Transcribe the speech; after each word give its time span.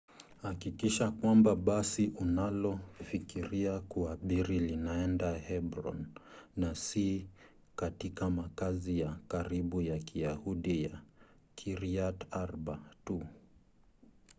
hakikisha 0.41 1.11
kwamba 1.11 1.55
basi 1.55 2.11
unalofikiria 2.19 3.79
kuabiri 3.79 4.59
linaenda 4.59 5.37
hebron 5.37 6.07
na 6.57 6.75
si 6.75 7.27
katika 7.75 8.29
makazi 8.29 8.99
ya 8.99 9.19
karibu 9.27 9.81
ya 9.81 9.99
kiyahudi 9.99 10.83
ya 10.83 11.01
kiryat 11.55 12.25
arba 12.31 12.79
tu 13.05 13.23